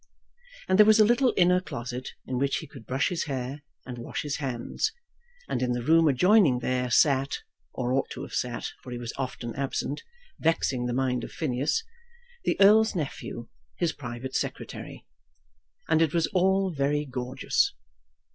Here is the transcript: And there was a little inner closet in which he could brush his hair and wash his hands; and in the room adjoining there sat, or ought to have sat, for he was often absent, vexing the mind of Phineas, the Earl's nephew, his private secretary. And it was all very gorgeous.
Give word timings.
And 0.67 0.79
there 0.79 0.85
was 0.87 0.99
a 0.99 1.05
little 1.05 1.31
inner 1.37 1.61
closet 1.61 2.15
in 2.25 2.39
which 2.39 2.57
he 2.57 2.65
could 2.65 2.87
brush 2.87 3.09
his 3.09 3.25
hair 3.25 3.61
and 3.85 3.99
wash 3.99 4.23
his 4.23 4.37
hands; 4.37 4.91
and 5.47 5.61
in 5.61 5.73
the 5.73 5.83
room 5.83 6.07
adjoining 6.07 6.57
there 6.57 6.89
sat, 6.89 7.43
or 7.71 7.93
ought 7.93 8.09
to 8.13 8.23
have 8.23 8.33
sat, 8.33 8.71
for 8.81 8.89
he 8.91 8.97
was 8.97 9.13
often 9.15 9.53
absent, 9.55 10.01
vexing 10.39 10.87
the 10.87 10.91
mind 10.93 11.23
of 11.23 11.31
Phineas, 11.31 11.83
the 12.45 12.59
Earl's 12.59 12.95
nephew, 12.95 13.47
his 13.77 13.93
private 13.93 14.35
secretary. 14.35 15.05
And 15.87 16.01
it 16.01 16.15
was 16.15 16.25
all 16.33 16.71
very 16.73 17.05
gorgeous. 17.05 17.75